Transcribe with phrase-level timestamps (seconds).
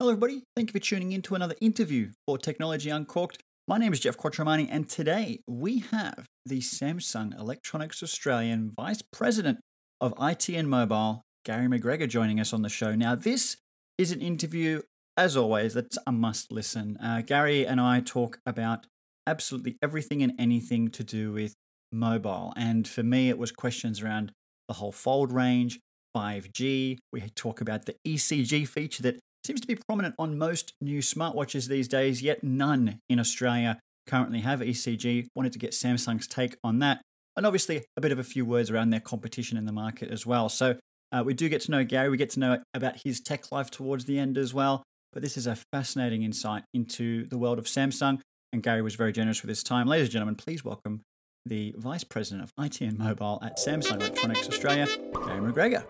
[0.00, 0.44] Hello, everybody.
[0.56, 3.36] Thank you for tuning in to another interview for Technology Uncorked.
[3.68, 9.58] My name is Jeff Quattromani, and today we have the Samsung Electronics Australian Vice President
[10.00, 12.94] of IT and Mobile, Gary McGregor, joining us on the show.
[12.94, 13.58] Now, this
[13.98, 14.80] is an interview,
[15.18, 16.96] as always, that's a must listen.
[16.96, 18.86] Uh, Gary and I talk about
[19.26, 21.56] absolutely everything and anything to do with
[21.92, 22.54] mobile.
[22.56, 24.32] And for me, it was questions around
[24.66, 25.78] the whole fold range,
[26.16, 26.96] 5G.
[27.12, 31.68] We talk about the ECG feature that seems to be prominent on most new smartwatches
[31.68, 35.28] these days, yet none in Australia currently have ECG.
[35.34, 37.00] Wanted to get Samsung's take on that.
[37.36, 40.26] And obviously, a bit of a few words around their competition in the market as
[40.26, 40.48] well.
[40.48, 40.76] So,
[41.12, 42.08] uh, we do get to know Gary.
[42.08, 44.82] We get to know about his tech life towards the end as well.
[45.12, 48.20] But this is a fascinating insight into the world of Samsung.
[48.52, 49.86] And Gary was very generous with his time.
[49.86, 51.02] Ladies and gentlemen, please welcome
[51.46, 54.86] the Vice President of IT and Mobile at Samsung Electronics Australia,
[55.26, 55.84] Gary McGregor.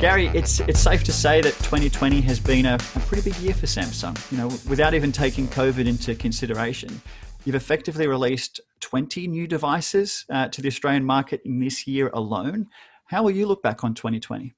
[0.00, 3.54] Gary, it's it's safe to say that 2020 has been a, a, pretty big year
[3.54, 4.14] for Samsung.
[4.30, 7.00] You know, without even taking COVID into consideration,
[7.44, 12.66] you've effectively released 20 new devices uh, to the Australian market in this year alone.
[13.06, 14.54] How will you look back on 2020?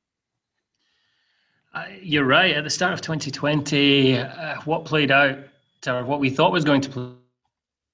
[1.75, 2.57] Uh, you're right.
[2.57, 5.39] At the start of 2020, uh, what played out,
[5.87, 7.17] or what we thought was going to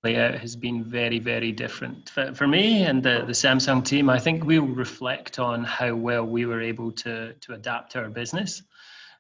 [0.03, 2.11] play out has been very, very different.
[2.11, 6.25] For, for me and the, the Samsung team, I think we'll reflect on how well
[6.25, 8.63] we were able to, to adapt our business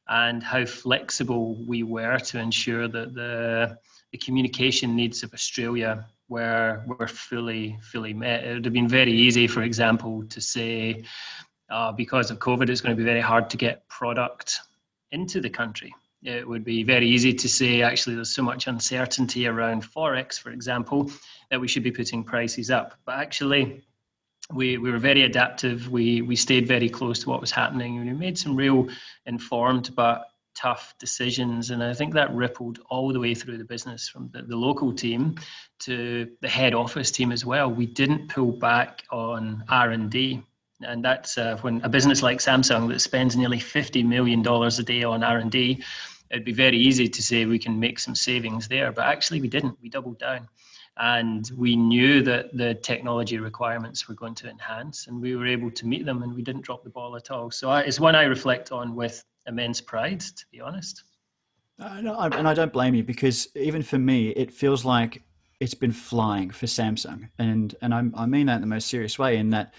[0.09, 3.79] and how flexible we were to ensure that the,
[4.11, 8.43] the communication needs of Australia were, were fully, fully met.
[8.43, 11.05] It would have been very easy, for example, to say,
[11.71, 14.59] uh, because of COVID, it's going to be very hard to get product
[15.13, 19.47] into the country it would be very easy to say actually there's so much uncertainty
[19.47, 21.11] around forex for example
[21.51, 22.95] that we should be putting prices up.
[23.05, 23.83] But actually
[24.53, 25.89] we, we were very adaptive.
[25.89, 27.99] We we stayed very close to what was happening.
[27.99, 28.89] And we made some real
[29.27, 34.07] informed but tough decisions and i think that rippled all the way through the business
[34.07, 35.35] from the, the local team
[35.79, 37.71] to the head office team as well.
[37.71, 40.43] We didn't pull back on r&d
[40.85, 44.83] and that's uh, when a business like Samsung that spends nearly fifty million dollars a
[44.83, 45.83] day on R and D
[46.33, 49.49] it'd be very easy to say we can make some savings there, but actually we
[49.49, 49.79] didn't.
[49.83, 50.49] We doubled down.
[50.99, 55.71] And we knew that the technology requirements were going to enhance, and we were able
[55.71, 57.51] to meet them, and we didn't drop the ball at all.
[57.51, 61.05] So I, it's one I reflect on with immense pride, to be honest.
[61.79, 65.23] Uh, no, and I don't blame you because even for me, it feels like
[65.61, 69.19] it's been flying for Samsung, and and I, I mean that in the most serious
[69.19, 69.39] way.
[69.39, 69.73] In that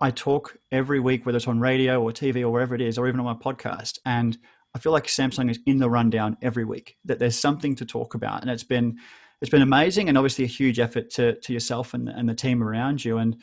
[0.00, 3.08] I talk every week, whether it's on radio or TV or wherever it is, or
[3.08, 4.36] even on my podcast, and
[4.74, 6.96] I feel like Samsung is in the rundown every week.
[7.04, 8.98] That there's something to talk about, and it's been
[9.40, 12.62] it's been amazing, and obviously a huge effort to to yourself and, and the team
[12.62, 13.18] around you.
[13.18, 13.36] And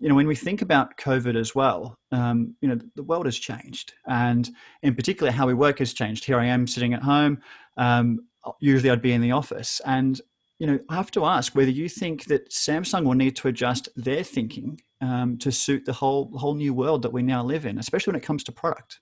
[0.00, 3.38] you know, when we think about COVID as well, um, you know, the world has
[3.38, 4.50] changed, and
[4.82, 6.24] in particular, how we work has changed.
[6.24, 7.40] Here I am sitting at home.
[7.76, 8.26] Um,
[8.58, 10.20] usually, I'd be in the office, and
[10.58, 13.88] you know, I have to ask whether you think that Samsung will need to adjust
[13.96, 17.78] their thinking um, to suit the whole whole new world that we now live in,
[17.78, 18.98] especially when it comes to product.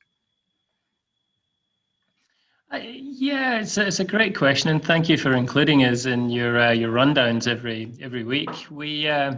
[2.72, 6.30] Uh, yeah, it's a, it's a great question, and thank you for including us in
[6.30, 8.48] your uh, your rundowns every every week.
[8.70, 9.34] We uh,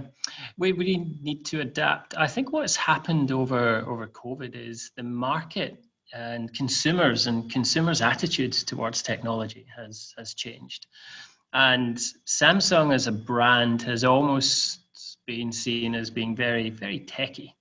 [0.59, 2.15] we really need to adapt.
[2.15, 5.83] I think what's happened over over COVID is the market
[6.13, 10.87] and consumers and consumers' attitudes towards technology has has changed,
[11.55, 14.81] and Samsung as a brand has almost
[15.27, 17.57] been seen as being very very techy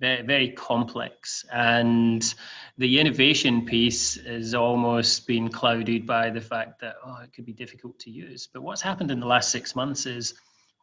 [0.00, 1.44] very, very complex.
[1.52, 2.34] And
[2.76, 7.52] the innovation piece has almost been clouded by the fact that, oh, it could be
[7.52, 8.48] difficult to use.
[8.52, 10.34] But what's happened in the last six months is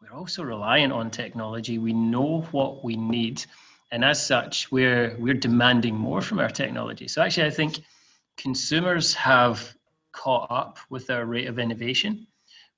[0.02, 1.78] we're also reliant on technology.
[1.78, 3.46] We know what we need.
[3.92, 7.08] And as such, we're, we're demanding more from our technology.
[7.08, 7.80] So actually, I think
[8.38, 9.76] consumers have
[10.12, 12.28] caught up with our rate of innovation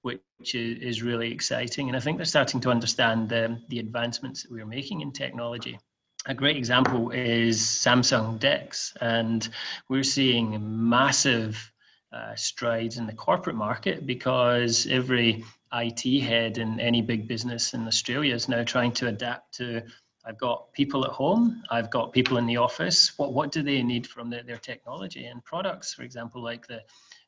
[0.03, 1.89] which is, really exciting.
[1.89, 5.77] And I think they're starting to understand the, the advancements that we're making in technology
[6.27, 9.47] a great example is Samsung DeX, and
[9.87, 10.57] we're seeing
[10.89, 11.71] massive
[12.11, 15.43] uh, strides in the corporate market because every
[15.73, 19.81] IT head in any big business in Australia is now trying to adapt to.
[20.25, 21.63] I've got people at home.
[21.69, 23.17] I've got people in the office.
[23.17, 25.93] What what do they need from the, their technology and products?
[25.93, 26.81] For example, like the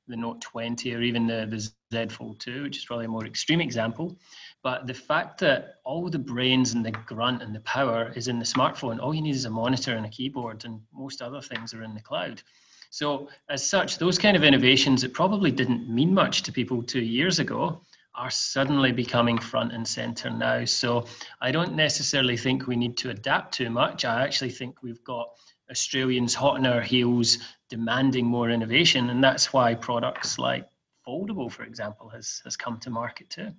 [0.09, 3.25] the Note 20 or even the, the Z Fold 2, which is probably a more
[3.25, 4.17] extreme example.
[4.63, 8.39] But the fact that all the brains and the grunt and the power is in
[8.39, 11.73] the smartphone, all you need is a monitor and a keyboard, and most other things
[11.73, 12.41] are in the cloud.
[12.89, 17.01] So, as such, those kind of innovations that probably didn't mean much to people two
[17.01, 17.81] years ago
[18.15, 20.65] are suddenly becoming front and center now.
[20.65, 21.05] So
[21.41, 24.03] I don't necessarily think we need to adapt too much.
[24.03, 25.29] I actually think we've got
[25.71, 27.37] Australians hot on our heels
[27.69, 29.09] demanding more innovation.
[29.09, 30.67] And that's why products like
[31.07, 33.51] Foldable, for example, has, has come to market too.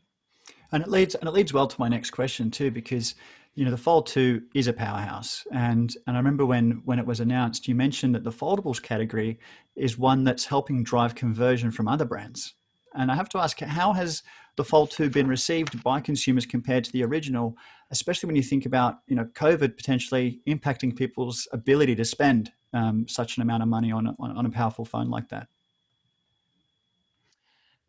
[0.72, 3.14] And it leads and it leads well to my next question too, because
[3.54, 5.44] you know the Fold 2 is a powerhouse.
[5.52, 9.38] And and I remember when when it was announced, you mentioned that the foldables category
[9.74, 12.54] is one that's helping drive conversion from other brands.
[12.94, 14.22] And I have to ask, how has
[14.56, 17.56] the Fold 2 been received by consumers compared to the original,
[17.90, 23.06] especially when you think about you know COVID potentially impacting people's ability to spend um,
[23.08, 25.48] such an amount of money on, on, on a powerful phone like that?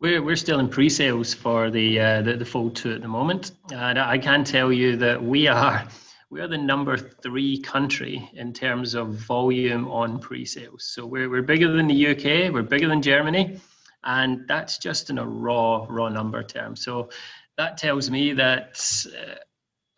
[0.00, 3.52] We're, we're still in pre-sales for the, uh, the, the Fold 2 at the moment,
[3.72, 5.86] and I can tell you that we are
[6.28, 10.84] we are the number three country in terms of volume on pre-sales.
[10.84, 13.60] So we're we're bigger than the UK, we're bigger than Germany,
[14.02, 16.74] and that's just in a raw raw number term.
[16.74, 17.10] So
[17.58, 19.34] that tells me that uh,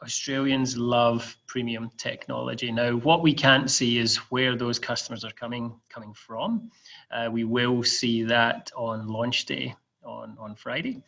[0.04, 2.70] Australians love premium technology.
[2.70, 6.70] Now, what we can't see is where those customers are coming coming from.
[7.10, 9.74] Uh, we will see that on launch day
[10.04, 11.02] on on Friday.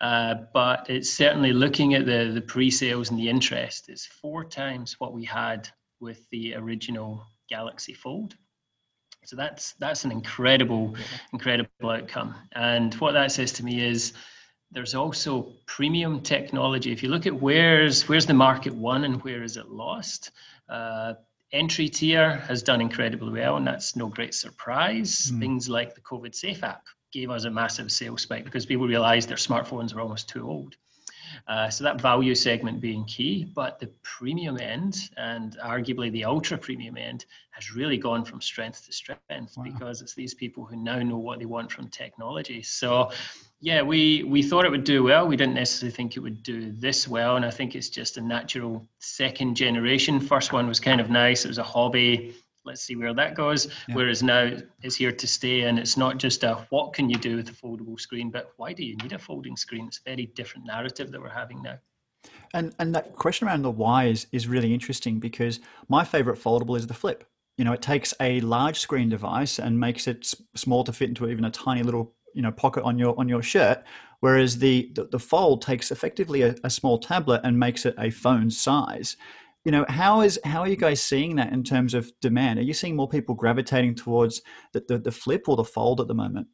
[0.00, 3.88] Uh, but it's certainly looking at the the pre-sales and the interest.
[3.88, 5.68] It's four times what we had
[6.00, 8.36] with the original Galaxy Fold.
[9.24, 10.94] So that's that's an incredible,
[11.32, 12.34] incredible outcome.
[12.52, 14.12] And what that says to me is
[14.70, 16.92] there's also premium technology.
[16.92, 20.32] If you look at where's where's the market won and where is it lost,
[20.68, 21.14] uh,
[21.52, 25.30] entry tier has done incredibly well, and that's no great surprise.
[25.32, 25.40] Mm.
[25.40, 29.28] Things like the COVID Safe app gave us a massive sales spike because people realized
[29.28, 30.76] their smartphones were almost too old.
[31.48, 36.58] Uh, so that value segment being key, but the premium end and arguably the ultra
[36.58, 39.64] premium end has really gone from strength to strength wow.
[39.64, 42.62] because it's these people who now know what they want from technology.
[42.62, 43.10] So
[43.60, 45.26] yeah, we we thought it would do well.
[45.26, 48.20] We didn't necessarily think it would do this well, and I think it's just a
[48.20, 50.20] natural second generation.
[50.20, 51.44] First one was kind of nice.
[51.44, 52.34] It was a hobby
[52.66, 53.68] let's see where that goes.
[53.88, 53.94] Yeah.
[53.94, 57.36] Whereas now it's here to stay, and it's not just a what can you do
[57.36, 59.86] with a foldable screen, but why do you need a folding screen?
[59.86, 61.78] It's a very different narrative that we're having now.
[62.52, 66.76] And and that question around the why is is really interesting because my favorite foldable
[66.76, 67.24] is the flip.
[67.56, 71.26] You know, it takes a large screen device and makes it small to fit into
[71.28, 73.82] even a tiny little you know pocket on your on your shirt
[74.20, 78.10] whereas the the, the fold takes effectively a, a, small tablet and makes it a
[78.10, 79.16] phone size.
[79.64, 82.58] You know how is how are you guys seeing that in terms of demand?
[82.58, 84.42] Are you seeing more people gravitating towards
[84.72, 86.46] the, the, the flip or the fold at the moment?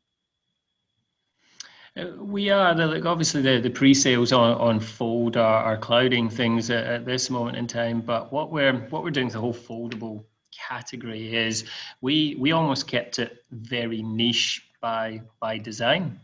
[1.95, 6.71] Uh, we are like obviously the, the pre-sales on, on fold are, are clouding things
[6.71, 9.53] at, at, this moment in time but what we're what we're doing with the whole
[9.53, 10.25] foldable
[10.69, 11.67] category is
[12.01, 16.21] we we almost kept it very niche by by design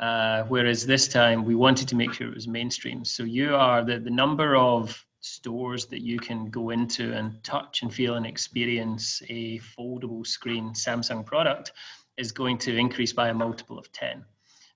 [0.00, 3.84] uh, whereas this time we wanted to make sure it was mainstream so you are
[3.84, 8.26] the, the number of stores that you can go into and touch and feel and
[8.26, 11.72] experience a foldable screen Samsung product
[12.18, 14.22] is going to increase by a multiple of 10.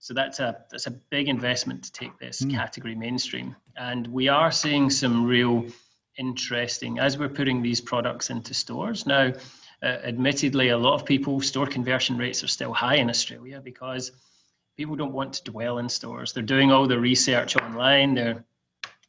[0.00, 2.50] So that's a that's a big investment to take this mm.
[2.50, 3.54] category mainstream.
[3.76, 5.66] And we are seeing some real
[6.18, 9.06] interesting as we're putting these products into stores.
[9.06, 9.32] Now,
[9.82, 14.12] uh, admittedly, a lot of people store conversion rates are still high in Australia because
[14.76, 16.32] people don't want to dwell in stores.
[16.32, 18.14] They're doing all the research online.
[18.14, 18.44] They're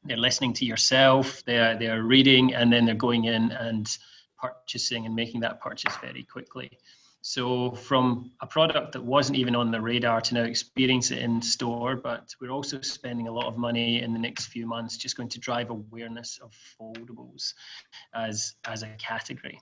[0.06, 3.97] they're listening to yourself, they're they're reading, and then they're going in and
[4.42, 6.78] purchasing and making that purchase very quickly.
[7.21, 11.42] So from a product that wasn't even on the radar to now experience it in
[11.42, 15.18] store, but we're also spending a lot of money in the next few months just
[15.18, 17.54] going to drive awareness of foldables
[18.14, 19.59] as as a category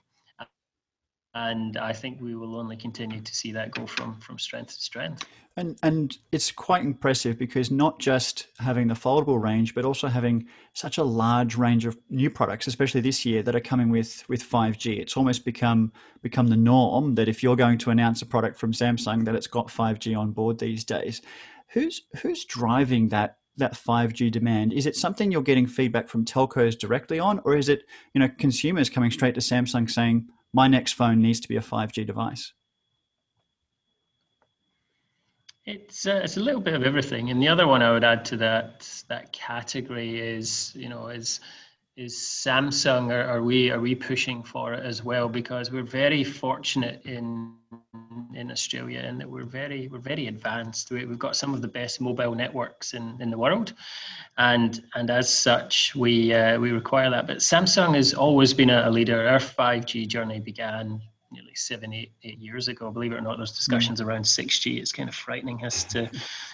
[1.46, 4.82] and I think we will only continue to see that go from from strength to
[4.82, 5.24] strength.
[5.56, 10.48] And and it's quite impressive because not just having the foldable range, but also having
[10.72, 14.42] such a large range of new products, especially this year, that are coming with with
[14.42, 14.98] 5G.
[14.98, 15.92] It's almost become
[16.22, 19.46] become the norm that if you're going to announce a product from Samsung, that it's
[19.46, 21.22] got 5G on board these days.
[21.68, 24.72] Who's who's driving that that 5G demand?
[24.72, 28.28] Is it something you're getting feedback from telcos directly on, or is it you know
[28.38, 32.52] consumers coming straight to Samsung saying, my next phone needs to be a 5G device?
[35.64, 38.24] It's uh, it's a little bit of everything, and the other one I would add
[38.26, 41.40] to that that category is you know is
[41.98, 43.10] is Samsung.
[43.10, 45.28] Are, are we are we pushing for it as well?
[45.28, 47.52] Because we're very fortunate in
[48.34, 50.92] in Australia in that we're very we're very advanced.
[50.92, 53.72] We, have got some of the best mobile networks in, in the world,
[54.38, 57.26] and and as such we uh, we require that.
[57.26, 59.26] But Samsung has always been a, leader.
[59.26, 61.02] Our five G journey began
[61.32, 62.92] nearly seven, eight, eight years ago.
[62.92, 64.06] Believe it or not, there's discussions mm.
[64.06, 64.78] around 6G.
[64.78, 66.10] It's kind of frightening as to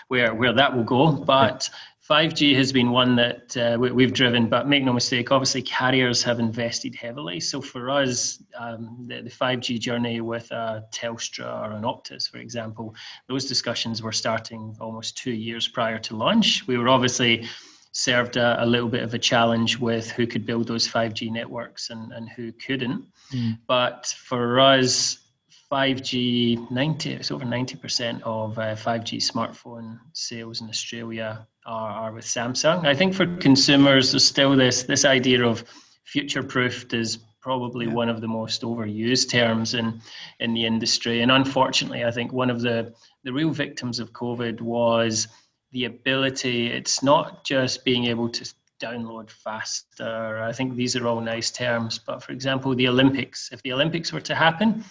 [0.08, 1.12] where where that will go.
[1.12, 1.68] But
[2.08, 6.23] 5G has been one that uh, we, have driven, but make no mistake, obviously carriers
[6.23, 7.40] have invested heavily.
[7.40, 12.38] So for us, um, the, the, 5G journey with a Telstra or an Optus, for
[12.38, 12.94] example,
[13.26, 16.66] those discussions were starting almost two years prior to launch.
[16.66, 17.49] We were obviously
[17.92, 21.88] served a, a, little bit of a challenge with who could build those 5G networks
[21.88, 23.02] and, and who couldn't.
[23.32, 23.58] Mm.
[23.66, 25.24] But for us,
[25.71, 32.25] 5G, 90, it's over 90% of uh, 5G smartphone sales in Australia are, are with
[32.25, 32.87] Samsung.
[32.87, 35.64] I think for consumers, there's still this, this idea of
[36.04, 37.92] future proofed is probably yeah.
[37.92, 40.00] one of the most overused terms in,
[40.40, 41.23] in the industry.
[41.23, 45.28] And unfortunately, I think one of the, the real victims of COVID was
[45.73, 50.42] the ability, it's not just being able to download faster.
[50.42, 54.12] I think these are all nice terms, but for example, the Olympics, if the Olympics
[54.12, 54.85] were to happen,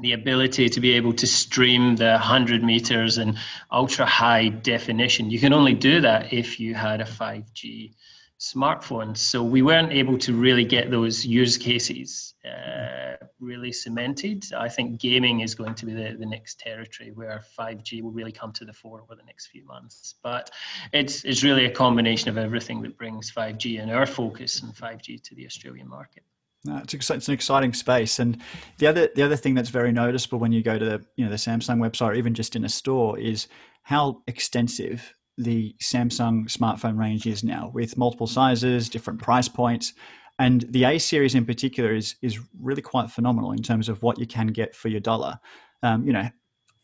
[0.00, 3.36] the ability to be able to stream the 100 meters in
[3.72, 7.94] ultra high definition, you can only do that if you had a 5G
[8.38, 9.16] smartphone.
[9.16, 14.44] So we weren't able to really get those use cases uh, really cemented.
[14.56, 18.32] I think gaming is going to be the, the next territory where 5G will really
[18.32, 20.14] come to the fore over the next few months.
[20.22, 20.50] But
[20.92, 25.22] it's, it's really a combination of everything that brings 5G and our focus and 5G
[25.24, 26.22] to the Australian market.
[26.64, 28.40] No, it's, it's an exciting space, and
[28.78, 31.30] the other the other thing that's very noticeable when you go to the you know
[31.30, 33.46] the Samsung website or even just in a store is
[33.82, 39.94] how extensive the Samsung smartphone range is now with multiple sizes, different price points.
[40.40, 44.18] And the A series in particular is is really quite phenomenal in terms of what
[44.18, 45.38] you can get for your dollar.
[45.82, 46.28] Um, you know,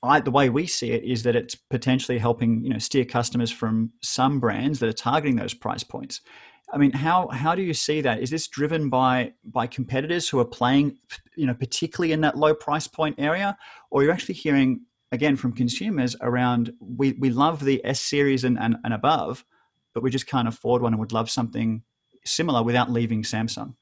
[0.05, 3.51] I, the way we see it is that it's potentially helping you know steer customers
[3.51, 6.21] from some brands that are targeting those price points.
[6.75, 8.21] I mean, how how do you see that?
[8.21, 10.99] Is this driven by by competitors who are playing,
[11.37, 13.57] you know, particularly in that low price point area,
[13.91, 14.81] or you're actually hearing
[15.13, 19.45] again from consumers around we, we love the S series and, and, and above,
[19.95, 21.83] but we just can't afford one and would love something
[22.25, 23.75] similar without leaving Samsung.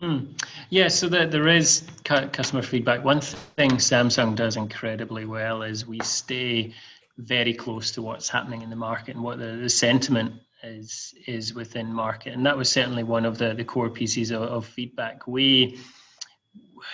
[0.00, 0.40] Mm.
[0.70, 3.02] Yeah, so the, there is customer feedback.
[3.02, 6.74] One thing Samsung does incredibly well is we stay
[7.18, 10.34] very close to what's happening in the market and what the, the sentiment
[10.66, 14.42] is is within market, and that was certainly one of the, the core pieces of,
[14.42, 15.26] of feedback.
[15.26, 15.78] We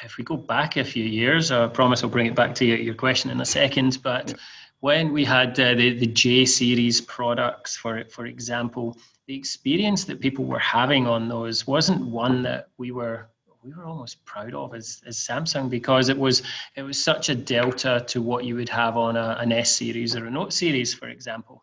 [0.04, 2.78] if we go back a few years, I promise I'll bring it back to your,
[2.78, 4.34] your question in a second, but
[4.80, 10.20] when we had uh, the, the J series products, for, for example, the experience that
[10.20, 13.28] people were having on those wasn't one that we were
[13.62, 16.42] we were almost proud of as, as Samsung because it was
[16.74, 20.16] it was such a delta to what you would have on a, an S series
[20.16, 21.62] or a Note series, for example.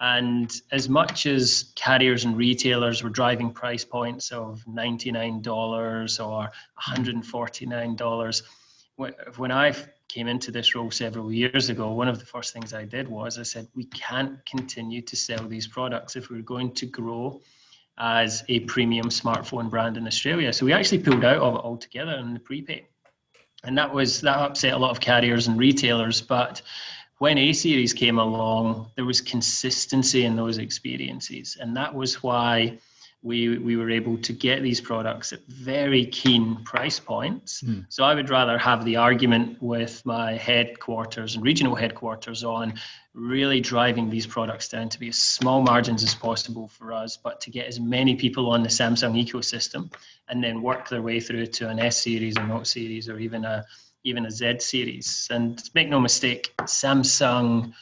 [0.00, 5.44] And as much as carriers and retailers were driving price points of $99
[6.24, 6.50] or
[6.80, 8.42] $149,
[9.36, 9.74] when I
[10.08, 13.38] came into this role several years ago, one of the first things I did was
[13.38, 17.40] I said, we can't continue to sell these products if we're going to grow
[17.98, 20.52] as a premium smartphone brand in Australia.
[20.52, 22.86] So we actually pulled out of it altogether in the prepaid.
[23.64, 26.62] And that was that upset a lot of carriers and retailers, but
[27.18, 32.78] when A series came along, there was consistency in those experiences, and that was why
[33.22, 37.62] we we were able to get these products at very keen price points.
[37.62, 37.84] Mm.
[37.88, 42.74] So I would rather have the argument with my headquarters and regional headquarters on
[43.14, 47.40] really driving these products down to be as small margins as possible for us, but
[47.40, 49.92] to get as many people on the Samsung ecosystem
[50.28, 53.44] and then work their way through to an S series or Note series or even
[53.44, 53.64] a
[54.04, 55.28] even a Z series.
[55.30, 57.72] And make no mistake, Samsung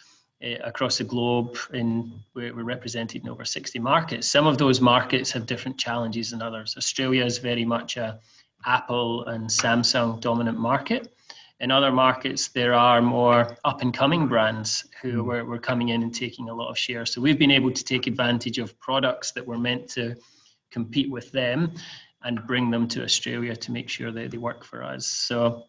[0.44, 4.28] uh, across the globe, in we're, we're, represented in over 60 markets.
[4.28, 6.75] Some of those markets have different challenges than others.
[6.76, 8.20] Australia is very much a
[8.66, 11.12] Apple and Samsung dominant market.
[11.61, 15.25] In other markets, there are more up and coming brands who mm.
[15.25, 17.06] were, were coming in and taking a lot of share.
[17.06, 20.16] So we've been able to take advantage of products that were meant to
[20.70, 21.73] compete with them
[22.25, 25.06] and bring them to Australia to make sure that they work for us.
[25.06, 25.64] So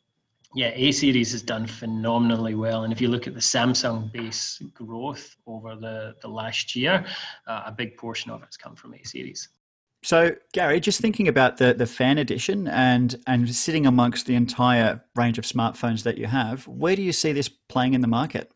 [0.55, 2.83] yeah, A series has done phenomenally well.
[2.83, 7.05] And if you look at the Samsung base growth over the, the last year,
[7.47, 9.49] uh, a big portion of it's come from A series.
[10.03, 15.03] So, Gary, just thinking about the, the fan edition and, and sitting amongst the entire
[15.15, 18.51] range of smartphones that you have, where do you see this playing in the market?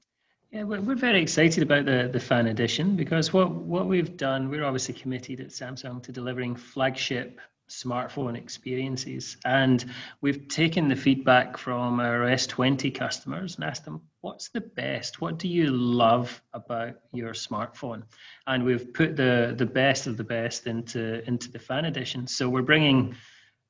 [0.52, 4.50] Yeah, we're, we're very excited about the, the fan edition because what, what we've done,
[4.50, 7.40] we're obviously committed at Samsung to delivering flagship
[7.72, 9.38] smartphone experiences.
[9.46, 9.86] And
[10.20, 15.22] we've taken the feedback from our S20 customers and asked them, what's the best?
[15.22, 18.04] What do you love about your smartphone?
[18.46, 22.28] And we've put the, the best of the best into, into the fan edition.
[22.28, 23.16] So we're bringing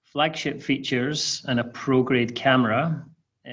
[0.03, 3.05] flagship features and a pro grade camera
[3.47, 3.51] uh,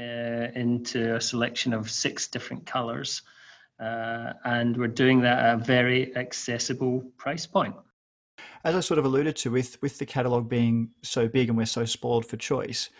[0.55, 3.23] into a selection of six different colors.
[3.79, 7.77] Uh, and we're doing that at a very accessible price point.
[8.69, 11.65] As I sort of alluded to, with with the catalog being so big and we're
[11.65, 12.91] so spoiled for choice,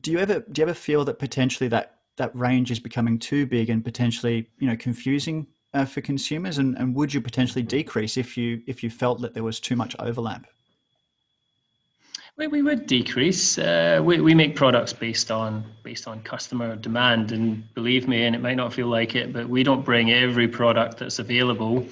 [0.00, 3.46] do you ever do you ever feel that potentially that that range is becoming too
[3.46, 6.58] big and potentially you know confusing uh, for consumers?
[6.58, 9.76] And, and would you potentially decrease if you if you felt that there was too
[9.76, 10.44] much overlap?
[12.36, 13.58] We, we would decrease.
[13.58, 18.34] Uh, we, we make products based on based on customer demand, and believe me, and
[18.34, 21.86] it might not feel like it, but we don't bring every product that's available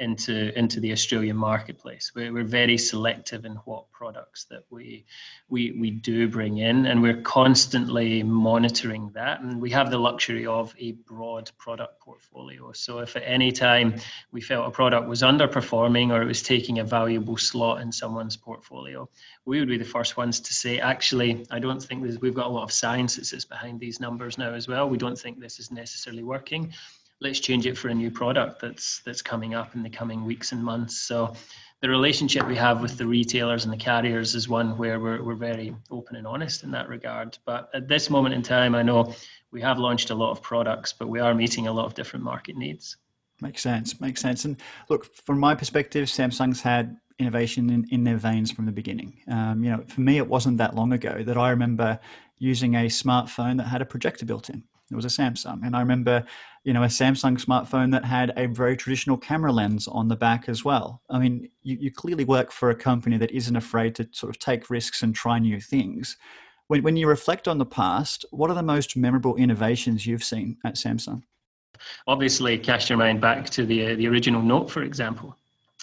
[0.00, 2.12] into into the Australian marketplace.
[2.14, 5.04] We're, we're very selective in what products that we
[5.48, 9.40] we we do bring in, and we're constantly monitoring that.
[9.40, 12.72] And we have the luxury of a broad product portfolio.
[12.72, 13.94] So if at any time
[14.32, 18.36] we felt a product was underperforming or it was taking a valuable slot in someone's
[18.36, 19.08] portfolio,
[19.44, 22.46] we would be the first ones to say, actually, I don't think this, we've got
[22.46, 24.88] a lot of science that sits behind these numbers now as well.
[24.88, 26.72] We don't think this is necessarily working
[27.20, 30.52] let's change it for a new product that's that's coming up in the coming weeks
[30.52, 31.00] and months.
[31.00, 31.34] So
[31.80, 35.34] the relationship we have with the retailers and the carriers is one where we're, we're
[35.34, 37.36] very open and honest in that regard.
[37.44, 39.14] But at this moment in time, I know
[39.50, 42.24] we have launched a lot of products, but we are meeting a lot of different
[42.24, 42.96] market needs.
[43.40, 44.00] Makes sense.
[44.00, 44.44] Makes sense.
[44.46, 44.56] And
[44.88, 49.20] look, from my perspective, Samsung's had innovation in, in their veins from the beginning.
[49.28, 51.98] Um, you know, for me, it wasn't that long ago that I remember
[52.38, 54.64] using a smartphone that had a projector built in.
[54.90, 56.24] It was a Samsung, and I remember
[56.64, 60.48] you know, a Samsung smartphone that had a very traditional camera lens on the back
[60.48, 61.02] as well.
[61.10, 64.38] I mean, you, you clearly work for a company that isn't afraid to sort of
[64.38, 66.16] take risks and try new things.
[66.68, 70.56] When, when you reflect on the past, what are the most memorable innovations you've seen
[70.64, 71.22] at Samsung?
[72.06, 75.36] Obviously, cast your mind back to the, uh, the original Note, for example.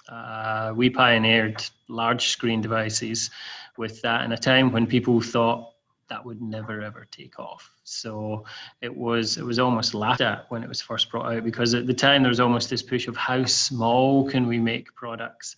[0.10, 3.30] Uh, we pioneered large screen devices
[3.78, 5.71] with that in a time when people thought
[6.12, 7.72] that would never ever take off.
[7.86, 8.44] So
[8.82, 11.88] it was it was almost laughed at when it was first brought out because at
[11.88, 15.56] the time there was almost this push of how small can we make products.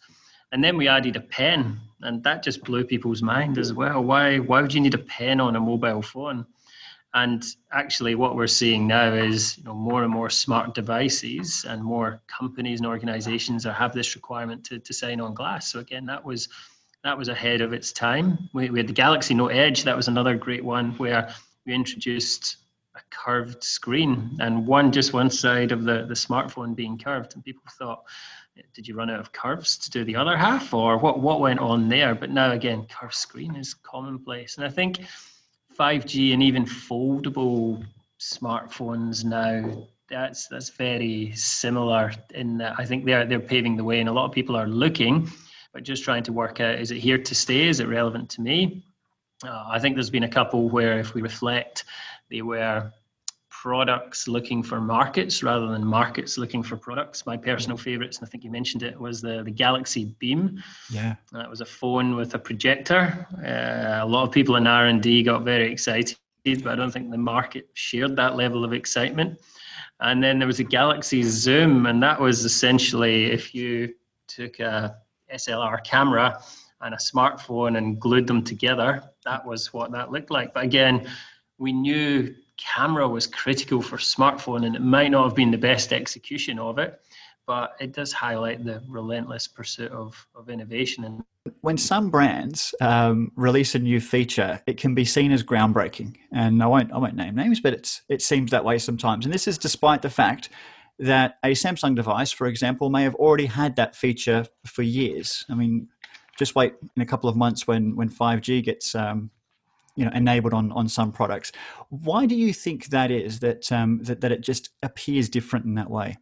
[0.51, 4.03] And then we added a pen, and that just blew people's mind as well.
[4.03, 6.45] Why why would you need a pen on a mobile phone?
[7.15, 11.83] And actually, what we're seeing now is you know more and more smart devices, and
[11.83, 15.71] more companies and organisations are have this requirement to, to sign on glass.
[15.71, 16.47] So again, that was
[17.03, 18.49] that was ahead of its time.
[18.53, 21.33] We, we had the Galaxy Note Edge, that was another great one where
[21.65, 22.57] we introduced
[22.95, 27.35] a curved screen and one just one side of the, the smartphone being curved.
[27.35, 28.03] And people thought,
[28.73, 31.59] did you run out of curves to do the other half or what, what went
[31.59, 32.15] on there?
[32.15, 34.57] But now again, curved screen is commonplace.
[34.57, 35.01] And I think
[35.77, 37.83] 5G and even foldable
[38.19, 43.99] smartphones now that's that's very similar in that I think they're they're paving the way
[43.99, 45.29] and a lot of people are looking
[45.73, 47.67] but just trying to work out is it here to stay?
[47.67, 48.85] Is it relevant to me?
[49.43, 51.83] Uh, I think there's been a couple where, if we reflect,
[52.29, 52.91] they were
[53.49, 57.25] products looking for markets rather than markets looking for products.
[57.25, 60.61] My personal favorites, and I think you mentioned it, was the, the Galaxy Beam.
[60.89, 63.27] Yeah, that was a phone with a projector.
[63.37, 66.91] Uh, a lot of people in R and D got very excited, but I don't
[66.91, 69.39] think the market shared that level of excitement.
[69.99, 73.93] And then there was a Galaxy Zoom, and that was essentially if you
[74.27, 74.97] took a
[75.33, 76.41] SLR camera
[76.81, 79.03] and a smartphone and glued them together.
[79.25, 80.53] That was what that looked like.
[80.53, 81.07] But again,
[81.57, 85.93] we knew camera was critical for smartphone and it might not have been the best
[85.93, 87.01] execution of it,
[87.45, 91.03] but it does highlight the relentless pursuit of, of innovation.
[91.03, 91.23] And
[91.61, 96.15] when some brands um, release a new feature, it can be seen as groundbreaking.
[96.31, 99.25] And I won't I won't name names, but it's it seems that way sometimes.
[99.25, 100.49] And this is despite the fact
[100.99, 105.45] that a Samsung device, for example, may have already had that feature for years.
[105.49, 105.87] I mean,
[106.37, 109.29] just wait in a couple of months when when 5G gets um,
[109.95, 111.51] you know enabled on on some products.
[111.89, 115.75] Why do you think that is that um, that that it just appears different in
[115.75, 116.17] that way?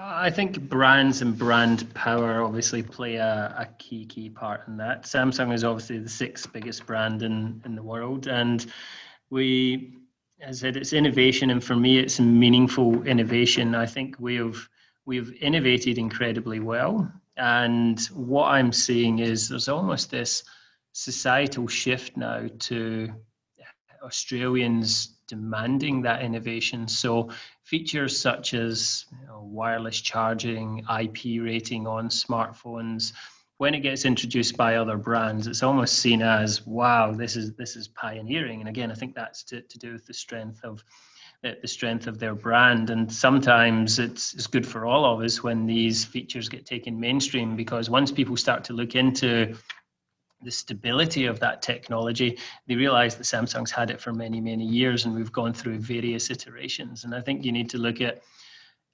[0.00, 5.02] I think brands and brand power obviously play a, a, key key part in that.
[5.02, 8.64] Samsung is obviously the sixth biggest brand in in the world, and
[9.30, 9.96] we
[10.40, 13.74] as I said, it's innovation, and for me, it's meaningful innovation.
[13.74, 14.68] I think we've
[15.04, 20.44] we've innovated incredibly well, and what I'm seeing is there's almost this
[20.92, 23.12] societal shift now to
[24.02, 26.88] Australians demanding that innovation.
[26.88, 27.30] So
[27.62, 33.12] features such as you know, wireless charging, IP rating on smartphones,
[33.58, 37.76] when it gets introduced by other brands, it's almost seen as wow, this is this
[37.76, 38.60] is pioneering.
[38.60, 40.82] And again, I think that's to, to do with the strength of
[41.44, 42.90] uh, the strength of their brand.
[42.90, 47.56] And sometimes it's it's good for all of us when these features get taken mainstream
[47.56, 49.56] because once people start to look into
[50.42, 52.38] the stability of that technology.
[52.68, 56.30] They realize that Samsung's had it for many, many years, and we've gone through various
[56.30, 57.02] iterations.
[57.02, 58.22] And I think you need to look at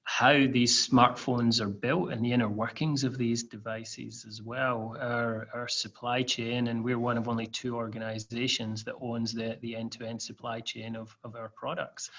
[0.04, 4.96] how these smartphones are built and the inner workings of these devices as well.
[5.00, 9.74] Our, our supply chain, and we're one of only two organizations that owns the, the
[9.74, 12.10] end-to-end supply chain of, of our products.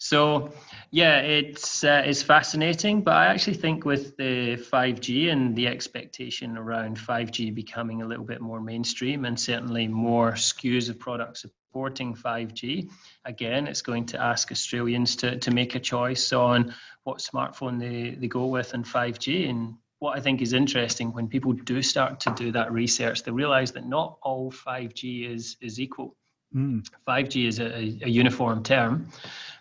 [0.00, 0.52] So
[0.90, 6.56] yeah, it's, uh, it's fascinating, but I actually think with the 5G and the expectation
[6.56, 12.14] around 5G becoming a little bit more mainstream and certainly more SKUs of products supporting
[12.14, 12.88] 5G,
[13.24, 18.14] again, it's going to ask Australians to, to make a choice on what smartphone they,
[18.14, 19.50] they go with in 5G.
[19.50, 23.32] And what I think is interesting when people do start to do that research, they
[23.32, 26.14] realize that not all 5G is, is equal.
[26.54, 26.88] Mm.
[27.08, 29.08] 5G is a, a uniform term.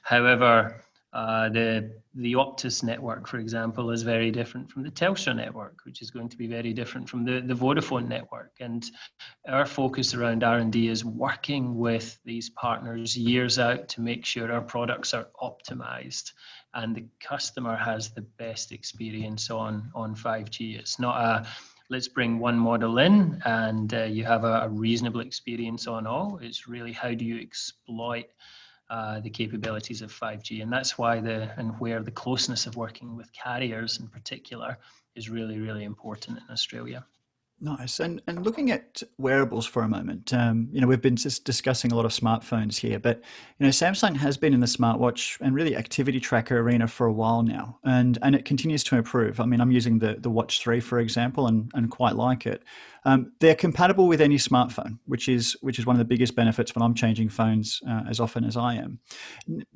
[0.04, 5.80] However, uh, the the Optus network, for example, is very different from the Telstra network,
[5.84, 8.52] which is going to be very different from the, the Vodafone network.
[8.60, 8.86] And
[9.48, 14.62] our focus around R&D is working with these partners years out to make sure our
[14.62, 16.34] products are optimized
[16.76, 20.78] and the customer has the best experience on, on 5G.
[20.78, 21.48] It's not a
[21.90, 26.40] let's bring one model in and uh, you have a, a reasonable experience on all.
[26.42, 28.26] It's really how do you exploit
[28.94, 30.62] uh, the capabilities of 5G.
[30.62, 34.78] And that's why the and where the closeness of working with carriers in particular
[35.16, 37.04] is really, really important in Australia.
[37.64, 38.02] Nice.
[38.02, 41.94] And and looking at wearables for a moment, um, you know, we've been just discussing
[41.94, 43.22] a lot of smartphones here, but
[43.58, 47.14] you know, Samsung has been in the smartwatch and really activity tracker arena for a
[47.14, 49.40] while now, and and it continues to improve.
[49.40, 52.64] I mean, I'm using the the Watch Three, for example, and and quite like it.
[53.06, 56.76] Um, they're compatible with any smartphone, which is which is one of the biggest benefits
[56.76, 59.00] when I'm changing phones uh, as often as I am.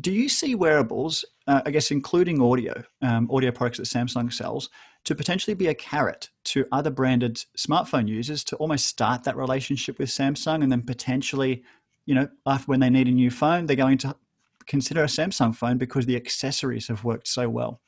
[0.02, 4.70] Do you see wearables, uh, I guess, including audio, um, audio products that Samsung sells?
[5.08, 10.00] to potentially be a carrot to other branded smartphone users to almost start that relationship
[10.00, 11.64] with Samsung and then potentially,
[12.06, 14.16] you know, after when they need a new phone, they're going to
[14.66, 17.82] consider a Samsung phone because the accessories have worked so well.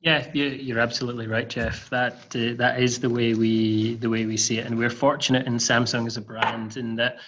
[0.00, 1.90] Yeah, you're absolutely right, Jeff.
[1.90, 5.46] That uh, that is the way we the way we see it, and we're fortunate
[5.46, 7.18] in Samsung as a brand in that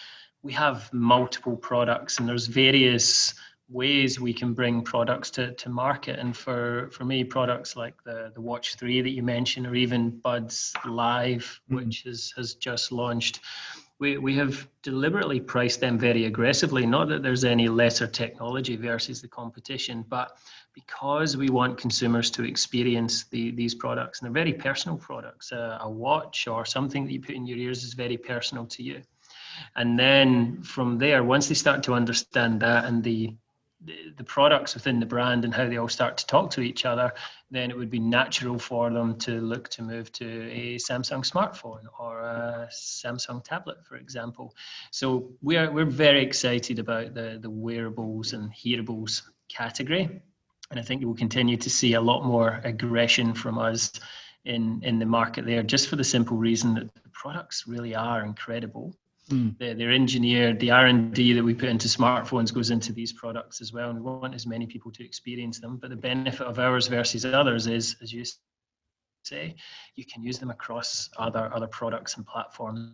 [0.42, 3.34] we have multiple products, and there's various
[3.70, 6.18] ways we can bring products to, to market.
[6.18, 10.10] And for, for me, products like the, the Watch 3 that you mentioned, or even
[10.10, 11.76] Buds Live, mm-hmm.
[11.76, 13.40] which has, has just launched,
[14.00, 16.86] we, we have deliberately priced them very aggressively.
[16.86, 20.38] Not that there's any lesser technology versus the competition, but
[20.74, 25.52] because we want consumers to experience the, these products, and they're very personal products.
[25.52, 28.82] Uh, a watch or something that you put in your ears is very personal to
[28.82, 29.02] you.
[29.76, 33.34] And then from there, once they start to understand that and the
[33.84, 37.12] the, products within the brand and how they all start to talk to each other,
[37.50, 41.84] then it would be natural for them to look to move to a Samsung smartphone
[41.98, 44.54] or a Samsung tablet, for example.
[44.90, 50.22] So we're we're very excited about the the wearables and hearables category,
[50.70, 53.92] and I think you will continue to see a lot more aggression from us
[54.44, 58.24] in in the market there, just for the simple reason that the products really are
[58.24, 58.94] incredible
[59.30, 59.56] Mm.
[59.58, 60.58] They're, they're, engineered.
[60.58, 63.90] The R and D that we put into smartphones goes into these products as well,
[63.90, 65.76] and we want as many people to experience them.
[65.76, 68.24] But the benefit of ours versus others is, as you
[69.24, 69.54] say,
[69.94, 72.92] you can use them across other other products and platforms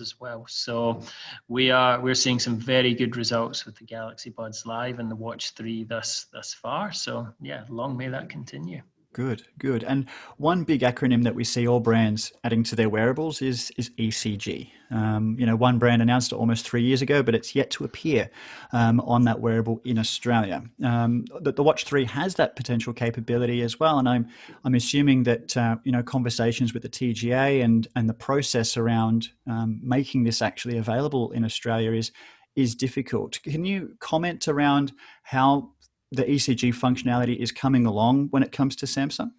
[0.00, 0.44] as well.
[0.48, 1.00] So
[1.46, 5.16] we are we're seeing some very good results with the Galaxy Buds Live and the
[5.16, 6.92] Watch 3 thus thus far.
[6.92, 8.82] So yeah, long may that continue.
[9.16, 9.82] Good, good.
[9.82, 13.88] And one big acronym that we see all brands adding to their wearables is is
[13.98, 14.68] ECG.
[14.90, 17.84] Um, you know, one brand announced it almost three years ago, but it's yet to
[17.84, 18.28] appear
[18.72, 20.62] um, on that wearable in Australia.
[20.84, 24.28] Um, the, the, Watch Three has that potential capability as well, and I'm
[24.64, 29.28] I'm assuming that uh, you know conversations with the TGA and and the process around
[29.46, 32.12] um, making this actually available in Australia is
[32.54, 33.40] is difficult.
[33.42, 35.70] Can you comment around how
[36.12, 39.32] the ECG functionality is coming along when it comes to Samsung?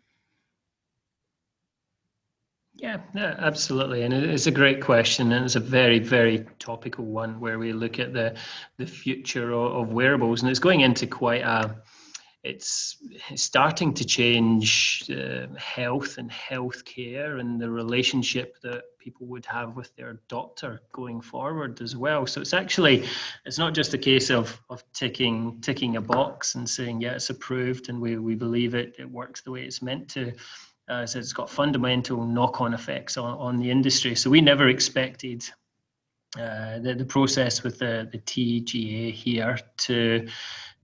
[2.75, 7.57] Yeah, absolutely, and it's a great question, and it's a very, very topical one where
[7.57, 8.37] we look at the
[8.77, 11.75] the future of, of wearables, and it's going into quite a
[12.43, 12.97] it's
[13.35, 19.95] starting to change uh, health and healthcare and the relationship that people would have with
[19.95, 22.25] their doctor going forward as well.
[22.25, 23.05] So it's actually
[23.45, 27.29] it's not just a case of of ticking ticking a box and saying yeah it's
[27.29, 30.33] approved and we we believe it it works the way it's meant to.
[30.89, 34.15] Uh, so it's got fundamental knock-on effects on, on the industry.
[34.15, 35.43] So we never expected
[36.39, 40.27] uh, the, the process with the, the TGA here to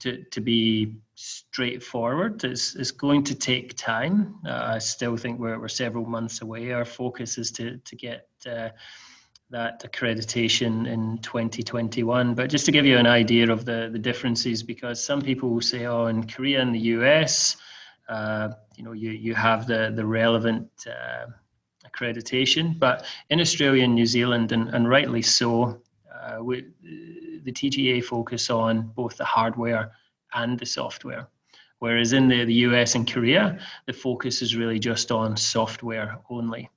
[0.03, 2.43] to, to be straightforward.
[2.43, 4.35] It's, it's going to take time.
[4.45, 6.73] Uh, I still think we're, we're several months away.
[6.73, 8.69] Our focus is to, to get uh,
[9.49, 12.35] that accreditation in 2021.
[12.35, 15.61] But just to give you an idea of the, the differences, because some people will
[15.61, 17.55] say, oh, in Korea and the US,
[18.09, 21.27] uh, you know, you, you have the, the relevant uh,
[21.87, 22.77] accreditation.
[22.77, 25.81] But in Australia and New Zealand, and, and rightly so,
[26.13, 26.65] uh, we,
[27.43, 29.91] the TGA focus on both the hardware
[30.33, 31.27] and the software.
[31.79, 36.69] Whereas in the, the US and Korea, the focus is really just on software only.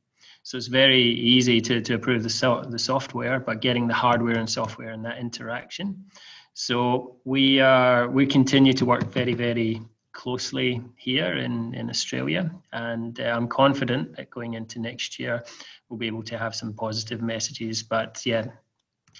[0.42, 4.37] So it's very easy to, to approve the, so, the software, but getting the hardware
[4.37, 6.05] and software and that interaction.
[6.59, 13.20] So we are we continue to work very very closely here in, in Australia, and
[13.20, 15.44] uh, I'm confident that going into next year
[15.88, 17.83] we'll be able to have some positive messages.
[17.83, 18.46] But yeah,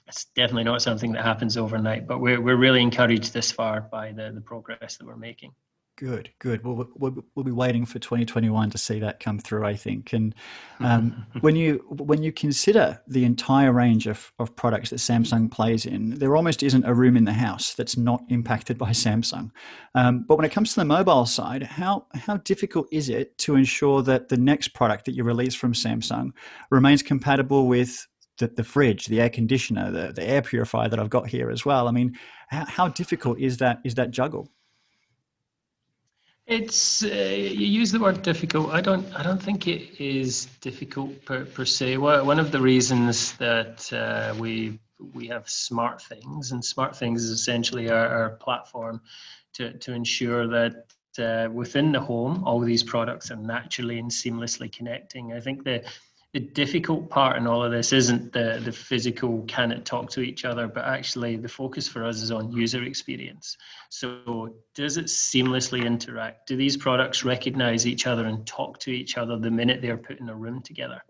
[0.07, 4.13] it's definitely not something that happens overnight, but we're, we're really encouraged this far by
[4.13, 5.53] the, the progress that we're making.
[5.97, 6.63] Good, good.
[6.63, 10.13] We'll, we'll, we'll be waiting for 2021 to see that come through, I think.
[10.13, 10.35] And
[10.79, 15.87] um, when you when you consider the entire range of, of products that Samsung plays
[15.87, 19.51] in, there almost isn't a room in the house that's not impacted by Samsung.
[19.95, 23.57] Um, but when it comes to the mobile side, how how difficult is it to
[23.57, 26.33] ensure that the next product that you release from Samsung
[26.71, 28.07] remains compatible with
[28.39, 31.65] the, the fridge, the air conditioner, the, the air purifier that I've got here as
[31.65, 31.89] well.
[31.89, 32.19] I mean,
[32.49, 34.51] how, how difficult is that is that juggle?
[36.47, 38.71] It's uh, you use the word difficult.
[38.71, 39.05] I don't.
[39.19, 41.97] I don't think it is difficult per, per se.
[41.97, 44.79] One of the reasons that uh, we
[45.13, 49.01] we have SmartThings, and SmartThings is essentially our, our platform
[49.55, 50.85] to to ensure that
[51.19, 55.33] uh, within the home, all these products are naturally and seamlessly connecting.
[55.33, 55.83] I think the
[56.33, 60.21] the difficult part in all of this isn't the, the physical can it talk to
[60.21, 63.57] each other, but actually the focus for us is on user experience.
[63.89, 66.49] So does it seamlessly interact?
[66.49, 70.21] Do these products recognize each other and talk to each other the minute they're put
[70.21, 71.03] in a room together?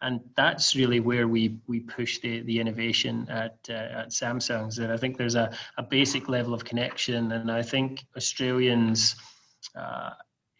[0.00, 4.78] And that's really where we we push the, the innovation at uh, at Samsung's.
[4.78, 7.32] And I think there's a, a basic level of connection.
[7.32, 9.16] And I think Australians
[9.76, 10.10] uh,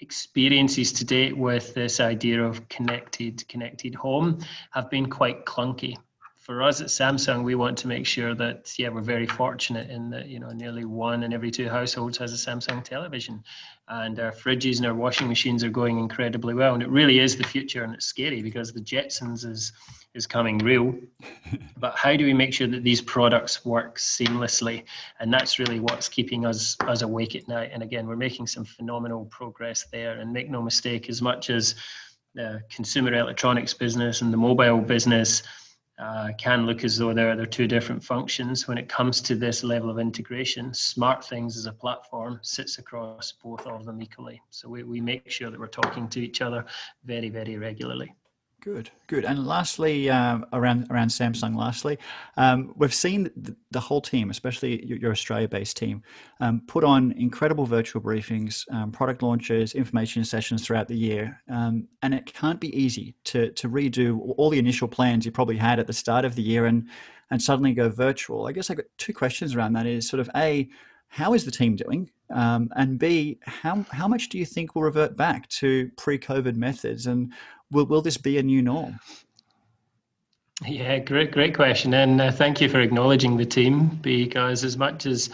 [0.02, 4.38] experiences to date with this idea of connected connected home
[4.72, 5.96] have been quite clunky
[6.42, 10.10] for us at Samsung, we want to make sure that yeah, we're very fortunate in
[10.10, 13.44] that you know nearly one in every two households has a Samsung television,
[13.86, 16.74] and our fridges and our washing machines are going incredibly well.
[16.74, 19.72] And it really is the future, and it's scary because the Jetsons is
[20.14, 20.92] is coming real.
[21.78, 24.82] but how do we make sure that these products work seamlessly?
[25.20, 27.70] And that's really what's keeping us us awake at night.
[27.72, 30.18] And again, we're making some phenomenal progress there.
[30.18, 31.76] And make no mistake, as much as
[32.34, 35.44] the consumer electronics business and the mobile business
[35.98, 38.66] uh, can look as though they're, they're two different functions.
[38.66, 43.66] When it comes to this level of integration, SmartThings as a platform sits across both
[43.66, 44.40] of them equally.
[44.50, 46.64] So we, we make sure that we're talking to each other
[47.04, 48.14] very, very regularly.
[48.62, 49.24] Good, good.
[49.24, 51.98] And lastly, um, around around Samsung, lastly,
[52.36, 56.00] um, we've seen the, the, whole team, especially your, your Australia-based team,
[56.38, 61.88] um, put on incredible virtual briefings, um, product launches, information sessions throughout the year, um,
[62.02, 65.80] and it can't be easy to to redo all the initial plans you probably had
[65.80, 66.88] at the start of the year and
[67.32, 68.46] and suddenly go virtual.
[68.46, 69.86] I guess I got two questions around that.
[69.86, 70.70] Is sort of a
[71.08, 72.08] how is the team doing?
[72.30, 76.56] Um, and B, how, how much do you think will revert back to pre COVID
[76.56, 77.06] methods?
[77.06, 77.34] And
[77.72, 79.00] will, will this be a new norm?
[80.64, 83.88] Yeah, great, great question, and uh, thank you for acknowledging the team.
[84.00, 85.30] Because as much as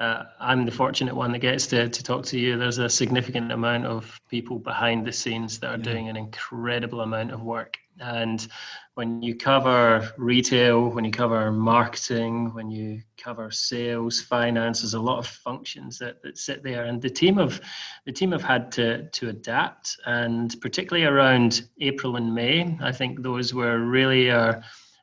[0.00, 2.56] uh, I'm the fortunate one that gets to, to talk to you.
[2.56, 5.92] There's a significant amount of people behind the scenes that are yeah.
[5.92, 7.76] doing an incredible amount of work.
[8.00, 8.48] And
[8.94, 15.00] when you cover retail, when you cover marketing, when you cover sales, finance, there's a
[15.00, 16.84] lot of functions that, that sit there.
[16.84, 17.60] And the team have
[18.06, 19.98] the team have had to to adapt.
[20.06, 24.62] And particularly around April and May, I think those were really our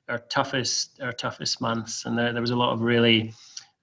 [0.10, 2.06] our toughest our toughest months.
[2.06, 3.36] And there, there was a lot of really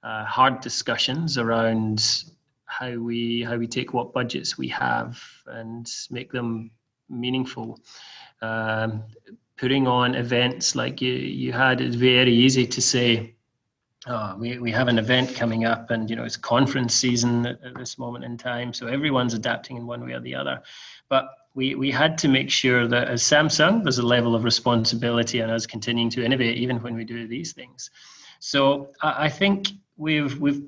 [0.04, 2.24] uh, hard discussions around
[2.66, 6.70] how we how we take what budgets we have and make them
[7.08, 7.80] meaningful.
[8.42, 9.04] Um,
[9.56, 13.34] putting on events like you you had it's very easy to say
[14.06, 17.62] oh, we, we have an event coming up and you know it's conference season at,
[17.64, 20.60] at, this moment in time so everyone's adapting in one way or the other
[21.08, 25.40] but we, we had to make sure that as samsung there's a level of responsibility
[25.40, 27.90] and us continuing to innovate even when we do these things
[28.40, 30.62] so I, I think we've we've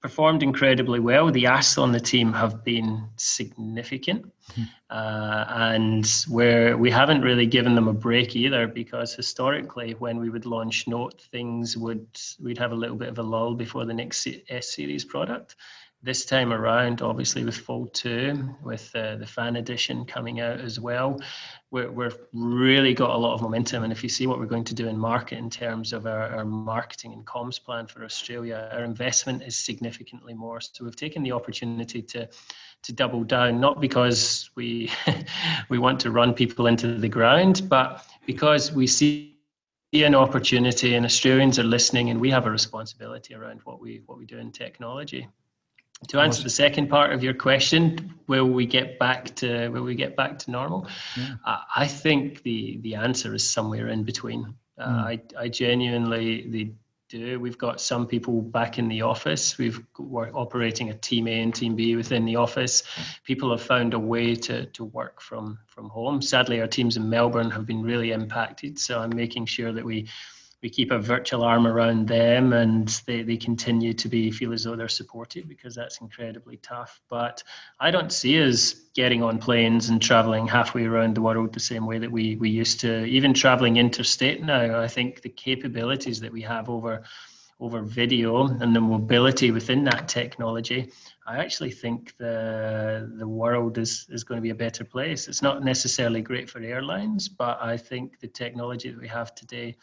[0.00, 1.30] performed incredibly well.
[1.30, 4.30] The asks on the team have been significant.
[4.90, 10.30] uh, and where we haven't really given them a break either, because historically, when we
[10.30, 12.06] would launch Note, things would
[12.40, 15.56] we'd have a little bit of a lull before the next S series product.
[16.04, 20.80] this time around, obviously with Fold 2, with uh, the fan edition coming out as
[20.80, 21.20] well,
[21.70, 23.84] we're, we're really got a lot of momentum.
[23.84, 26.26] And if you see what we're going to do in market in terms of our,
[26.36, 30.60] our marketing and comms plan for Australia, our investment is significantly more.
[30.60, 32.28] So we've taken the opportunity to
[32.82, 34.90] to double down, not because we
[35.68, 39.36] we want to run people into the ground, but because we see
[39.92, 44.18] an opportunity and Australians are listening and we have a responsibility around what we what
[44.18, 45.28] we do in technology.
[46.08, 49.94] To answer the second part of your question, will we get back to will we
[49.94, 50.88] get back to normal?
[51.16, 51.58] Yeah.
[51.76, 54.54] I think the the answer is somewhere in between.
[54.78, 55.04] Uh, mm.
[55.04, 56.72] I I genuinely the
[57.18, 57.40] do.
[57.40, 59.58] We've got some people back in the office.
[59.58, 62.82] We've we're operating a team A and team B within the office.
[63.24, 66.22] People have found a way to to work from from home.
[66.22, 68.78] Sadly, our teams in Melbourne have been really impacted.
[68.78, 70.08] So I'm making sure that we
[70.62, 74.64] we keep a virtual arm around them and they, they continue to be feel as
[74.64, 77.42] though they're supported because that's incredibly tough but
[77.80, 81.86] i don't see us getting on planes and traveling halfway around the world the same
[81.86, 86.32] way that we we used to even traveling interstate now i think the capabilities that
[86.32, 87.02] we have over
[87.60, 90.90] over video and the mobility within that technology
[91.24, 95.28] I actually think the the world is is going to be a better place.
[95.28, 99.76] It's not necessarily great for airlines, but I think the technology that we have today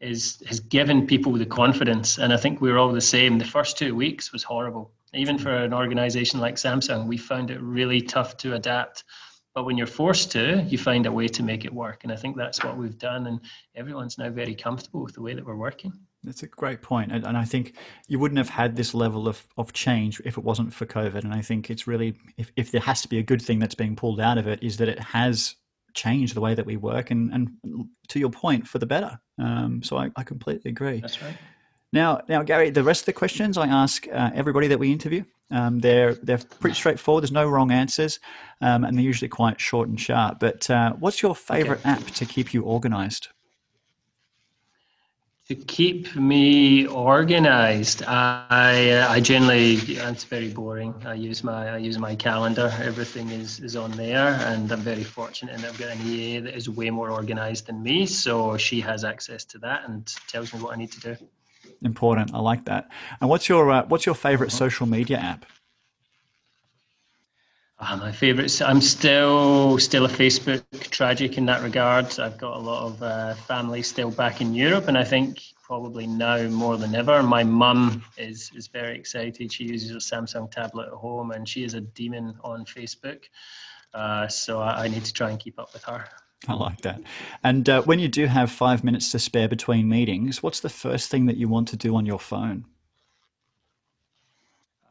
[0.00, 2.18] is has given people the confidence.
[2.18, 3.38] And I think we are all the same.
[3.38, 4.92] The first two weeks was horrible.
[5.14, 9.04] Even for an organization like Samsung, we found it really tough to adapt.
[9.54, 12.02] But when you're forced to, you find a way to make it work.
[12.02, 13.28] And I think that's what we've done.
[13.28, 13.40] And
[13.76, 15.92] everyone's now very comfortable with the way that we're working.
[16.24, 17.12] That's a great point.
[17.12, 17.76] And, and I think
[18.08, 21.22] you wouldn't have had this level of, of change if it wasn't for COVID.
[21.22, 23.76] And I think it's really, if, if there has to be a good thing that's
[23.76, 25.54] being pulled out of it, is that it has
[25.94, 27.50] change the way that we work and, and
[28.08, 29.18] to your point for the better.
[29.38, 31.00] Um, so I, I, completely agree.
[31.00, 31.36] That's right.
[31.92, 35.22] Now now gary the rest of the questions i ask uh, everybody that we interview
[35.50, 37.22] um, they're they're pretty straightforward.
[37.22, 38.18] There's no wrong answers
[38.60, 40.40] um, and they're usually quite short and sharp.
[40.40, 41.90] But uh, what's your favorite okay.
[41.90, 43.28] app to keep you organized
[45.48, 48.02] to keep me organized.
[48.04, 50.94] I uh, i generally it's very boring.
[51.04, 52.72] I use my i use my calendar.
[52.80, 56.54] Everything is is on there and i'm very fortunate and i've got an ea that
[56.56, 60.60] is way more organized than me so she has access to that and tells me
[60.60, 61.16] what i need to do.
[61.82, 62.32] Important.
[62.34, 62.88] I like that.
[63.20, 64.64] And what's your uh, what's your favorite uh-huh.
[64.64, 65.44] social media app
[67.84, 68.60] uh, my favourites.
[68.60, 72.18] I'm still still a Facebook tragic in that regard.
[72.18, 76.06] I've got a lot of uh, family still back in Europe, and I think probably
[76.06, 77.22] now more than ever.
[77.22, 79.52] My mum is is very excited.
[79.52, 83.24] She uses a Samsung tablet at home, and she is a demon on Facebook.
[83.92, 86.04] Uh, so I, I, need to try and keep up with her.
[86.48, 87.00] I like that.
[87.44, 91.12] And uh, when you do have five minutes to spare between meetings, what's the first
[91.12, 92.64] thing that you want to do on your phone?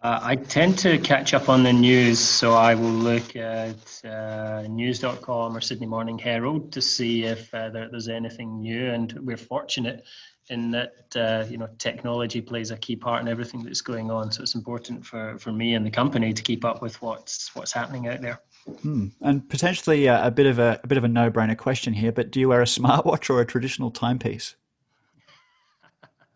[0.04, 4.66] Uh, I tend to catch up on the news, so I will look at uh,
[4.68, 8.92] news.com or Sydney Morning Herald to see if uh, there, there's anything new.
[8.92, 10.04] And we're fortunate
[10.50, 14.30] in that uh, you know technology plays a key part in everything that's going on.
[14.30, 17.72] So it's important for, for me and the company to keep up with what's what's
[17.72, 18.42] happening out there.
[18.82, 19.08] Hmm.
[19.22, 22.30] And potentially a, a bit of a, a bit of a no-brainer question here, but
[22.30, 24.58] do you wear a smartwatch or a traditional timepiece?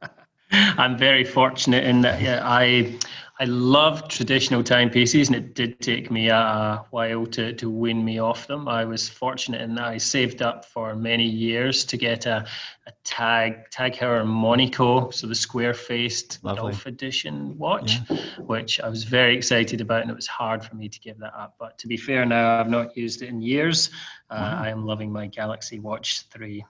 [0.52, 2.98] I'm very fortunate in that yeah, I
[3.40, 8.18] I love traditional timepieces, and it did take me a while to, to wean me
[8.18, 8.68] off them.
[8.68, 12.48] I was fortunate in that I saved up for many years to get a,
[12.88, 18.18] a Tag Tag Heuer Monaco, so the square-faced Gulf Edition watch, yeah.
[18.40, 21.36] which I was very excited about, and it was hard for me to give that
[21.36, 21.58] up.
[21.60, 23.92] But to be fair, now I've not used it in years.
[24.32, 24.58] Uh.
[24.62, 26.66] I am loving my Galaxy Watch Three.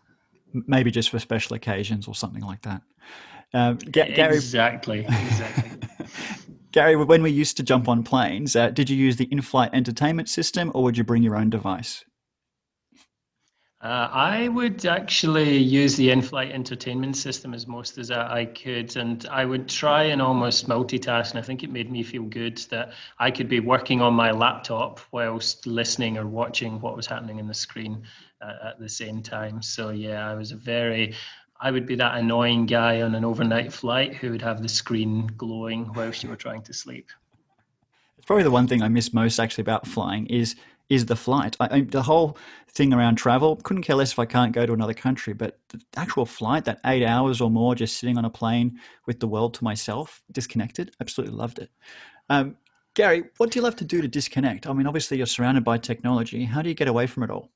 [0.52, 2.82] Maybe just for special occasions or something like that.
[3.54, 5.06] Um, Gary, exactly.
[5.08, 5.72] Exactly.
[6.78, 10.30] Gary, when we used to jump on planes, uh, did you use the in-flight entertainment
[10.30, 12.06] system, or would you bring your own device?
[13.82, 19.26] Uh, I would actually use the in-flight entertainment system as most as I could, and
[19.32, 21.32] I would try and almost multitask.
[21.32, 24.30] And I think it made me feel good that I could be working on my
[24.30, 28.04] laptop whilst listening or watching what was happening in the screen
[28.40, 29.64] uh, at the same time.
[29.64, 31.16] So yeah, I was a very
[31.60, 35.28] I would be that annoying guy on an overnight flight who would have the screen
[35.38, 37.10] glowing whilst you were trying to sleep.
[38.18, 40.56] It's probably the one thing I miss most actually about flying is
[40.90, 41.56] is the flight.
[41.60, 42.38] I, I, the whole
[42.70, 45.82] thing around travel couldn't care less if I can't go to another country, but the
[45.98, 49.54] actual flight, that eight hours or more, just sitting on a plane with the world
[49.56, 51.70] to myself, disconnected, absolutely loved it.
[52.30, 52.56] Um,
[52.94, 54.66] Gary, what do you love to do to disconnect?
[54.66, 56.46] I mean, obviously you're surrounded by technology.
[56.46, 57.52] How do you get away from it all?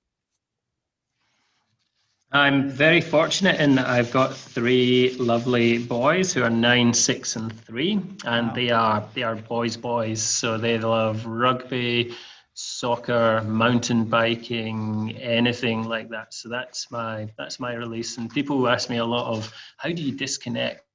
[2.34, 7.51] I'm very fortunate in that I've got three lovely boys who are nine, six, and
[7.65, 8.53] three, and wow.
[8.53, 10.21] they are they are boys boys.
[10.21, 12.15] So they love rugby,
[12.53, 16.34] soccer, mountain biking, anything like that.
[16.34, 18.17] So that's my that's my release.
[18.17, 20.86] And people ask me a lot of how do you disconnect?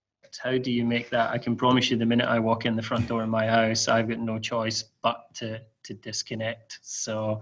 [0.43, 1.31] How do you make that?
[1.31, 3.89] I can promise you, the minute I walk in the front door of my house,
[3.89, 6.81] I've got no choice but to to disconnect.
[6.83, 7.41] So,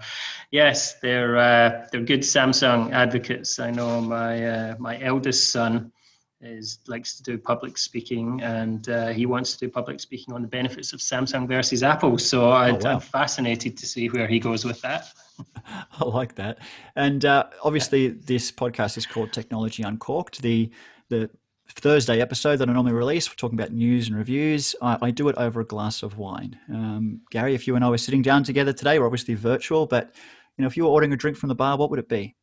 [0.51, 3.59] yes, they're uh, they're good Samsung advocates.
[3.59, 5.93] I know my uh, my eldest son
[6.41, 10.43] is likes to do public speaking, and uh, he wants to do public speaking on
[10.43, 12.19] the benefits of Samsung versus Apple.
[12.19, 12.93] So I, oh, wow.
[12.93, 15.09] I'm fascinated to see where he goes with that.
[15.67, 16.59] I like that,
[16.95, 20.43] and uh, obviously this podcast is called Technology Uncorked.
[20.43, 20.71] The
[21.09, 21.31] the
[21.69, 24.75] Thursday episode that I normally release, we're talking about news and reviews.
[24.81, 26.59] I, I do it over a glass of wine.
[26.69, 30.15] Um, Gary, if you and I were sitting down together today, we're obviously virtual, but
[30.57, 32.37] you know, if you were ordering a drink from the bar, what would it be?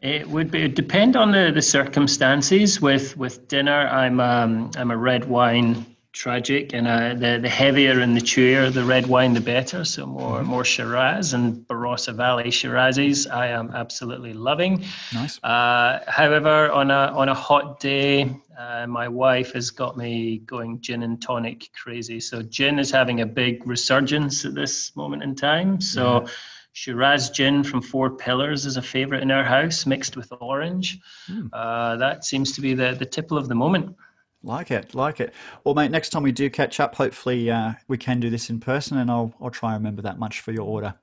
[0.00, 2.80] It would be depend on the, the circumstances.
[2.80, 8.00] With with dinner, I'm um, I'm a red wine tragic, and uh, the the heavier
[8.00, 9.84] and the chewier the red wine, the better.
[9.84, 10.46] So more mm-hmm.
[10.46, 14.84] more Shiraz and Barossa Valley Shirazes, I am absolutely loving.
[15.14, 15.42] Nice.
[15.42, 20.80] Uh, however, on a on a hot day, uh, my wife has got me going
[20.80, 22.20] gin and tonic crazy.
[22.20, 25.80] So gin is having a big resurgence at this moment in time.
[25.80, 26.20] So.
[26.20, 26.32] Mm-hmm.
[26.74, 30.98] Shiraz gin from Four Pillars is a favorite in our house, mixed with orange.
[31.30, 31.50] Mm.
[31.52, 33.94] Uh, that seems to be the, the tipple of the moment.
[34.44, 35.32] Like it, like it.
[35.64, 38.58] Well, mate, next time we do catch up, hopefully uh, we can do this in
[38.58, 40.94] person, and I'll I'll try and remember that much for your order.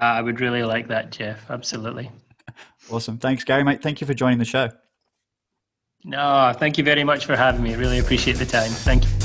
[0.00, 1.50] Uh, I would really like that, Jeff.
[1.50, 2.10] Absolutely.
[2.90, 3.18] awesome.
[3.18, 3.82] Thanks, Gary, mate.
[3.82, 4.70] Thank you for joining the show.
[6.04, 7.74] No, thank you very much for having me.
[7.74, 8.70] Really appreciate the time.
[8.70, 9.19] Thank you.